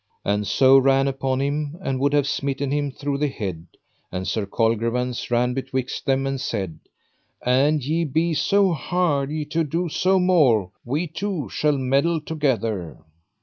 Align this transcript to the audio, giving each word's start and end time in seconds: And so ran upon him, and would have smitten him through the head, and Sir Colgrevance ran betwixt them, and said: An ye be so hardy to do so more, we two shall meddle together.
And 0.25 0.47
so 0.47 0.79
ran 0.79 1.07
upon 1.07 1.41
him, 1.41 1.77
and 1.79 1.99
would 1.99 2.13
have 2.13 2.25
smitten 2.27 2.71
him 2.71 2.89
through 2.89 3.19
the 3.19 3.27
head, 3.27 3.67
and 4.11 4.27
Sir 4.27 4.47
Colgrevance 4.47 5.29
ran 5.29 5.53
betwixt 5.53 6.07
them, 6.07 6.25
and 6.25 6.41
said: 6.41 6.79
An 7.45 7.79
ye 7.81 8.03
be 8.05 8.33
so 8.33 8.71
hardy 8.73 9.45
to 9.45 9.63
do 9.63 9.89
so 9.89 10.17
more, 10.19 10.71
we 10.83 11.05
two 11.05 11.49
shall 11.49 11.77
meddle 11.77 12.19
together. 12.19 12.97